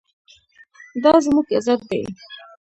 دا 1.03 1.13
زموږ 1.25 1.47
عزت 1.57 1.81
دی 1.89 2.01